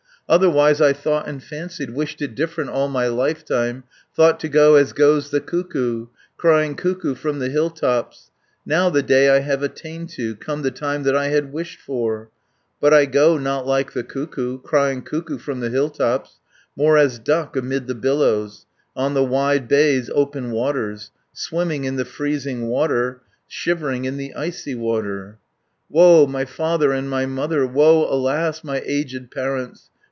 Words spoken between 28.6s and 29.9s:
my aged parents!